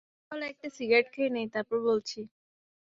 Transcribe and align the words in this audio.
তাহলে 0.31 0.45
একটা 0.47 0.67
সিগারেট 0.77 1.07
খেয়ে 1.13 1.33
নেই, 1.35 1.47
তারপর 1.53 1.77
বলছি। 1.87 2.19